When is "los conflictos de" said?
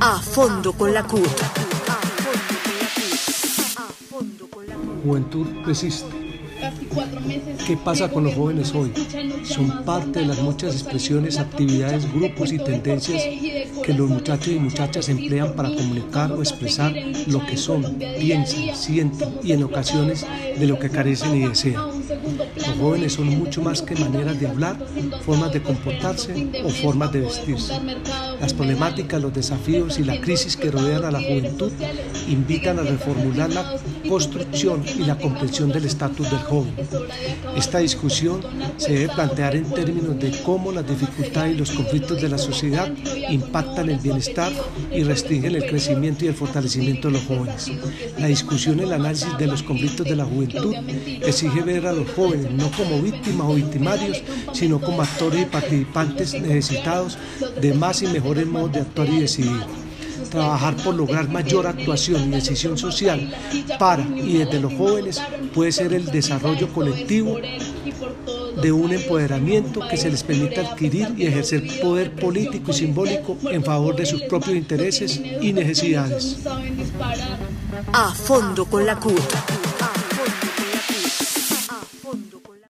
41.58-42.28, 49.46-50.16